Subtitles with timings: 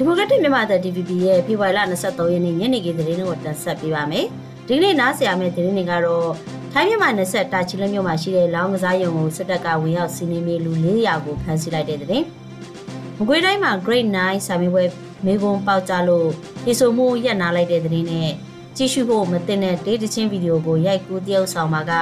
[0.00, 4.26] ဒီမိုကရက်တစ်မြန်မာသက် DVB ရဲ့ဖေဖော်ဝါရီလ23ရက်နေ့ညနေခင်းသတင်းတွေကိုတင်ဆက်ပေးပါမယ်။
[4.66, 6.30] ဒီကနေ့နားဆင်ရမယ့်သတင်းတွေကတော့
[6.72, 12.24] ထိုင်းမြန်မာနယ်စပ်တာချီလမြို့မှာရှိတဲ့လောင်းကစားရုံကိုစစ်တပ်ကဝင်ရောက်စီးနင်းပြီးလူ400ကိုဖမ်းဆီးလိုက်တဲ့သတင်း။
[13.18, 14.84] မကွေးတိုင်းမှာ Grade 9စာမေးပွဲ
[15.26, 16.28] မေကွန်ပေါက်ကြလို့
[16.64, 18.30] ဒီဆိုမှုရက်နာလိုက်တဲ့သတင်းနဲ့
[18.76, 21.92] ကြည့်ရှုဖို့မတင်တဲ့ဒေးတချင်းဗီဒီယိုကိုရိုက်ကူးတရုပ်ဆောင်မှာက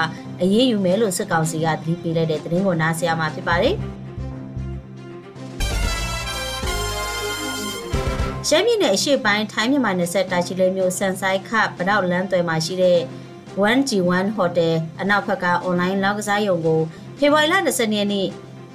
[0.43, 3.77] အရေးယူမယ်လို့စစ်ကောင်စီကသတိပေးလိုက်တဲ့သတင်းကိုနားဆင်ရမှာဖြစ်ပါတယ်။
[8.51, 12.99] ရှမ်းပြည်နယ်အရှေ့ပိုင်းထိုင်းမြန်မာနယ်စပ်တာချီလိမြို့စန်ဆိုင်ခပတောက်လမ်းသွယ်မှာရှိတဲ့
[13.77, 16.81] 1G1 Hotel အနောက်ဘက်ကအွန်လိုင်းလောက်ကစားရုံကို
[17.19, 18.27] ဖေဖော်ဝါရီလ20ရက်နေ့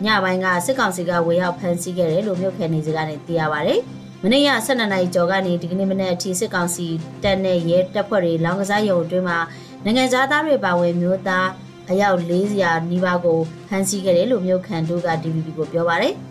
[0.06, 3.74] ညပိုင်းကစစ်ကောင်စီကဝေရောက်ဖမ်းဆီးခဲ့တယ်လို့မြို့ခံနေစကနေသိရပါဗျ။
[4.24, 6.88] မနေ့က12နာရီကျော်ကနေဒီကနေ့မနေ့အထိစစ်ကောင်စီ
[7.24, 9.40] တပ်နဲ့ရဲတပ်ဖွဲ့တွေလောက်ကစားရုံအတွင်းမှာ
[9.84, 11.48] နိုင်ငံသားတွေပါဝင်မျိုးသား
[11.92, 16.10] အယောက်400နီးပါးကိုဖမ်းဆီးခဲ့တယ်လို့မြို့ခံတို့က DVB ကိုပြောပါဗျ။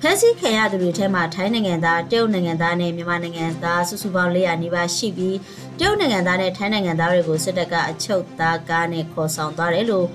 [0.00, 5.36] ဖမ်းဆီးခံရသူတွေထဲမှာထိုင်းနိုင်ငံသားတရုတ်နိုင်ငံသားနဲ့မြန်မာနိုင်ငံသားစုစုပေါင်း400နီးပါးရှိပြီး
[5.78, 10.06] တရုတ်နိုင်ငံသားနဲ့ထိုင်းနိုင်ငံသားတွေကိုစစ်တပ်ကအချုပ်သားကားနဲ့ခေါ်ဆောင်သွားတယ်လို့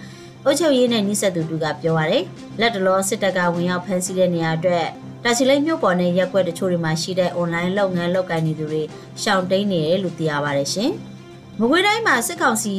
[0.46, 2.24] အုပ်ချုပ်ရေးနဲ့နှိစက်သူတို့ကပြောပါရယ်
[2.60, 4.88] လက်တလောစစ်တပ်ကဝင်ရောက်ဖမ်းဆီးတဲ့နေရာအတွက်
[5.24, 8.82] တာချီလိတ်မြို့ပေါ်နဲ့ရက်ွက်တချို့တွေမှာရှိတဲ့ online လုပ်ငန်းလုပ်ကိုင်နေသူတွေ
[9.22, 10.92] ရှောင်တိန်နေတယ်လို့သိရပါတယ်ရှင်။
[11.60, 12.74] မကွေးတိုင်းမှာစစ်ကောင်စီ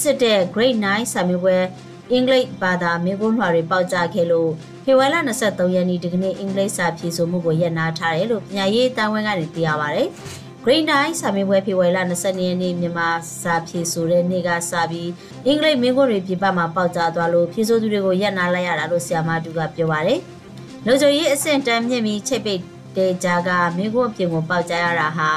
[0.00, 1.56] စစ်တဲ့ Grade 9စာမေးပွဲ
[2.12, 4.50] အင်္ဂလိပ်ဘာသာမိကုန်းလွှာတွေပေါက်ကြခဲ့လို့
[4.84, 10.02] ဖေဝါလာ23ရက်နေ့ဒီကနေ့အင်္ဂလိပ်စာဖြေဆိုမှုကိုရပ်နားထားတယ်လို့ပညာရေးတာဝန်ကနေသိရပါဗျ။
[10.64, 13.08] Grade 9စာမေးပွဲဖေဝါလာ22ရက်နေ့မြန်မာ
[13.42, 15.10] စာဖြေဆိုတဲ့နေ့ကစပြီး
[15.46, 20.20] အင်္ဂလိပ်မိကုန်းတွေပြပမှာပေါက်ကြသွားလို့ဖြေဆိုသူတွေကိုရပ်နားလိုက်ရတာလို့ဆရာမတူကပြောပါတယ်။
[20.86, 22.60] လူကြရေးအဆင့်တန်းမြင့်ပြီးချိတ်ပိတ်
[22.96, 25.30] တဲ့ကြားကမိကုန်းအပြင်ကိုပေါက်ကြရတာဟာ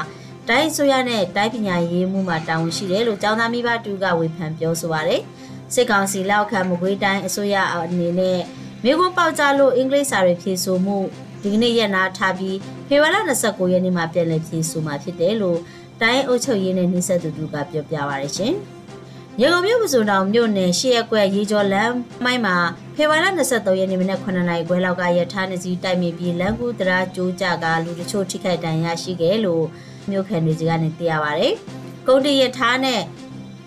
[0.48, 5.20] တိုင်းဆိုရနဲ့တိုင်းပညာရေးမှုမှာတာဝန်ရှိတယ်လို့ကျောင်းသားမိဘတူကဝေဖန်ပြောဆိုပါတယ်။
[5.74, 8.40] စစ်ကောင်စီလက်အောက်ခံမကွေးတိုင်းအစိုးရအနေနဲ့
[8.84, 10.98] မိခွန်းပေါက်ကြလို့အင်္ဂလိပ်စာတွေဖြေဆိုမှု
[11.42, 12.56] ဒီကနေ့ရက်နာထားပြီး
[12.88, 15.58] ဖေဖော်ဝါရီ29ရက်နေ့မှာပြန်လည်ဖြေဆိုမှာဖြစ်တယ်လို့
[16.00, 18.54] တိုင်းအုပ်ချုပ်ရေးနဲ့နှိစက်သူတို့ကပြောပြပါရရှင်။
[19.40, 22.56] ရေကုန်မြို့ပစုံတောင်မြို့နယ်ရှေ့ရက်ကွက်ရေကျော်လမ်းမိုင်းမှာ
[22.96, 29.64] ဖေဖော်ဝါရီ23ရက်နေ့မနက်9နာရီခွဲလောက်ကရထားနေစီတိုက်မိပြီးလမ်းကူတရာကျိုးကြကလူတချို့ထိခိုက်ဒဏ်ရာရှိခဲ့လို့
[30.10, 31.46] မြို့ခံတွေကနေသိရပါဗျ။
[32.06, 33.00] ကုန်တရထားနဲ့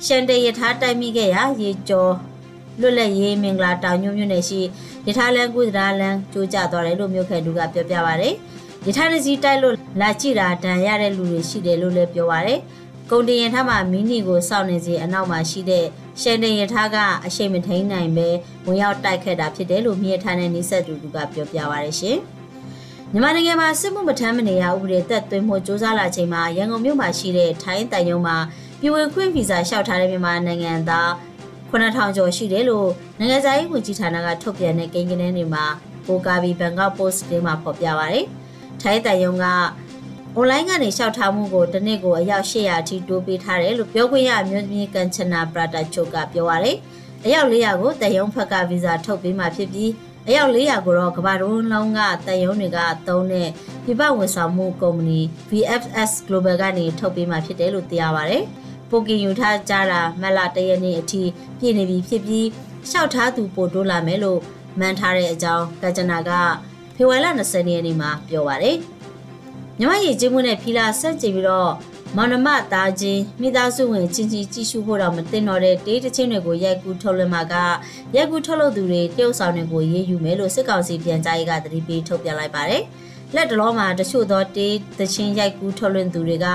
[0.04, 2.14] ရှန်တေရထားတိုက်မိခဲ့ရာရေကျော်
[2.82, 4.62] လွတ်လပ်ရေးမင်္ဂလာတောင်ညွန့်မြို့နယ်ရှိ
[5.08, 8.30] ရထားလမ်းကုသရာလမ်းကျိုးကျသွားတယ်လို့မြို့ခံတို့ကပြောပြပါဗျ။
[8.86, 12.54] ရထားတစ်စီးတိုက်လို့လာကြည့်တာဒဏ်ရတဲ့လူတွေရှိတယ်လို့လည်းပြောပါဗျ။
[13.12, 15.86] ကုန်တင်ရထားမှာမီနီကိုစောင့်နေစီအနောက်မှာရှိတဲ့
[16.22, 18.30] ရှန်တင်ရထားကအရှိန်မထိန်နိုင်ပဲ
[18.66, 22.18] ဝင်ရောက်တိုက်ခတ်တာဖြစ်တယ်လို့မြေထားတဲ့နေဆက်တူတူကပြောပြပါရရှင်။
[23.12, 28.38] မြန်မာနိုင်ငံမှာစစ်မှုမထမ်းမနေရဥပဒေသက်သွင်းမှုစ조사လာချိန်မှာရန်ကုန်မြို့မှာရှိတဲ့ထိုင်းတန်ယုံမှာ
[28.86, 31.10] ပြည်ဝင်ခွင့်ဗီဇာလျှောက်ထားတဲ့မြန်မာနိုင်ငံသား
[31.72, 35.66] 9000ကျော်ရှိတယ်လို့နိုင်ငံသားရေးဝန်ကြီးဌာနကထုတ်ပြန်တဲ့ကိန်းဂဏန်းတွေမှာ
[36.08, 38.26] ပိုကာဘီဘန်ကောက်ပို့စ်တင်းမှာဖော်ပြပါရယ်။
[38.82, 39.46] ထိုင်းတန်ယုံက
[40.36, 46.78] အွန်လိုင်းကနေလျှောက်ထားမှုကိုတစ်နှစ်ကိုအယောက်800အထိတိုးပေးထားတယ်လို့ပြောခွင့်ရအမျိုးသမီးကန်ချနာပရာတာချုပ်ကပြောပါရယ်။
[47.26, 49.92] အယောက်400ကိုတန်ယုံဖက်ကဗီဇာထုတ်ပေးမှဖြစ်ပြီး
[50.28, 53.50] အယောက်400ကိုတော့ကမ္ဘာတုံးလုံးကတန်ယုံတွေကသုံးတဲ့
[53.86, 55.20] ပြပဝန်ဆောင်မှုကုမ္ပဏီ
[55.50, 58.40] VFS Global ကနေထုတ်ပေးမှဖြစ်တယ်လို့သိရပါဗျ။
[58.90, 61.24] ပိုကင်ယူထားကြတာမက်လာတရက်နေ့အထိ
[61.60, 62.48] ပြည့်နေပြီဖြစ်ပြီး
[62.90, 64.40] လျှောက်ထားသူပို့တိုးလာမယ်လို့
[64.80, 66.32] မှန်းထားတဲ့အကြောင်းကကြနာက
[66.96, 68.78] ဖေဝါရီလ20ရက်နေ့မှာပြောပါတယ်။
[69.80, 71.72] မြမရည်ကျင်းမှုနဲ့ဖီလာဆက်ကြည့်ပြီးတော့
[72.16, 77.56] မောင်နှမသားချင်းမိသားစုဝင်ချင်းချင်းကြည့်ရှုဖို့တော့မတင်တော့တဲ့တေးတချင်းတွေကိုရိုက်ကူးထုတ်လွှင့်မှာက
[78.16, 82.84] ရိုက်ကူးထုတ်လို့သူတွေတရုတ်ဆောင်တွေကိုရေးယူမယ်လို့စစ်ကောင်စီပြန်ကြားရေးကသတိပေးထုတ်ပြန်လိုက်ပါတယ်။
[83.36, 86.48] လက်တလုံးမှာတချို့သောတေးတချင်းရိုက်ကူးထုတ်လွှင့်သူတွေက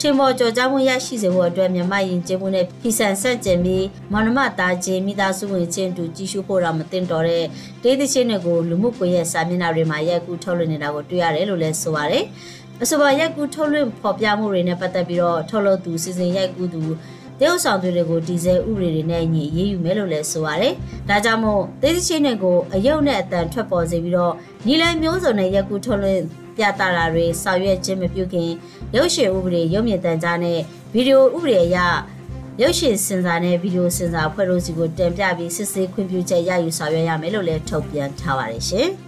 [0.00, 7.44] ထင်ပေါ်ကြော်ကြားမှုရရှိစေဖို့အတွက်မြန်မာယဉ်ကျေးမှုနဲ့ပြည်ဆန်ဆက်ကျင်ပြီးမောင်နှမသားချင်းမိသားစုဝင်ချင်းတူကြီးစုဖို့တော့မတင်တော်တဲ့
[7.82, 12.24] ဒေသချင်းတွေကိုလူမှုကွန်ရက်စာမျက်နှာတွေမှာရိုက်ကူးထုတ်လွှင့်နေတာကိုတွေ့ရတယ်လို့လည်းဆိုပါတယ်။
[12.82, 16.82] အဆိုပါရိုက်ကူးထုတ်လွှင့်ဖော်ပြမှုတွေနဲ့ပတ်သက်ပြီးတော့ထုတ်လုပ်သူစီစဉ်ရိုက်ကူးသူ
[17.40, 20.74] တရုတ်ဆောင်သူတွေကိုဒီဇယ်ဥပဒေတွေနဲ့ညီရေးယူမယ်လို့လည်းဆိုပါတယ်။
[21.08, 24.32] ဒါကြောင့်မို့ဒေသချင်းတွေကိုအယုတ်နဲ့အတန်ထွက်ပေါ်စေပြီးတော့
[24.66, 26.22] ညီလန်မျိုးစုံနဲ့ရိုက်ကူးထုတ်လွှင့်
[26.58, 28.50] ပြသတာတွေဆောင်ရွက်ခြင်းမပြုခင်
[28.96, 30.58] ရုပ်ရှင်ဥပဒေရုပ်မြင်သံကြားနဲ့
[30.92, 31.78] ဗီဒီယိုဥပဒေအရ
[32.62, 38.90] ရုပ်ရှင်စင်စာနဲ့ဗီဒီယိုစင်စာဖွဲ့လို့စီကိုတင်ပြပြီးစစ်ဆေးခွင့်ပြုချက်ရယူဆောင်ရွက်ရမယ်လို့လည်းထုတ်ပြန်ထားပါတယ်ရှင်။